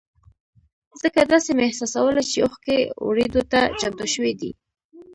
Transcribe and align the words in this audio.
ځکه 1.01 1.19
داسې 1.31 1.49
مې 1.55 1.63
احساسوله 1.67 2.21
چې 2.29 2.37
اوښکې 2.43 2.79
ورېدو 3.07 3.41
ته 3.51 3.59
چمتو 3.79 4.05
شوې 4.13 4.33
دي. 4.39 4.51